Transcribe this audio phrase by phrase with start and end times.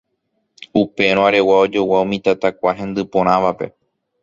[0.81, 3.73] Upérõ Aregua ojogua umi tatakua hendy porãvape.